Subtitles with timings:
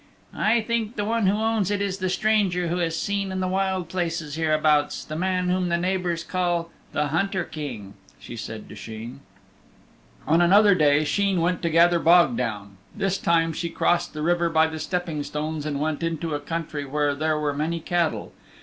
[0.33, 3.47] "I think the one who owns it is the stranger who is seen in the
[3.47, 8.75] wild places hereabouts the man whom the neighbors call the Hunter King," she said to
[8.75, 9.19] Sheen.
[10.25, 12.77] On another day Sheen went to gather bog down.
[12.95, 16.83] This time she crossed the river by the stepping stones and went into a country
[16.83, 18.33] where there were many cattle.